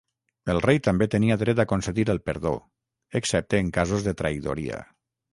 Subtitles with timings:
[0.51, 2.53] El rei també tenia dret a concedir el perdó,
[3.19, 4.81] excepte en casos de traïdoria.